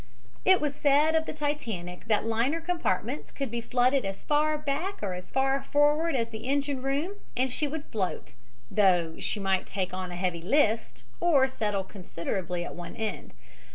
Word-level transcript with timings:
It 0.45 0.59
was 0.59 0.73
said 0.73 1.13
of 1.13 1.27
the 1.27 1.31
Titanic 1.31 2.07
that 2.07 2.25
liner 2.25 2.59
compartments 2.59 3.31
could 3.31 3.51
be 3.51 3.61
flooded 3.61 4.03
as 4.03 4.23
far 4.23 4.57
back 4.57 4.97
or 5.03 5.13
as 5.13 5.29
far 5.29 5.61
forward 5.61 6.15
as 6.15 6.29
the 6.29 6.47
engine 6.47 6.81
room 6.81 7.13
and 7.37 7.51
she 7.51 7.67
would 7.67 7.85
float, 7.91 8.33
though 8.71 9.19
she 9.19 9.39
might 9.39 9.67
take 9.67 9.93
on 9.93 10.09
a 10.11 10.15
heavy 10.15 10.41
list, 10.41 11.03
or 11.19 11.47
settle 11.47 11.83
considerably 11.83 12.65
at 12.65 12.73
one 12.73 12.95
end. 12.95 13.33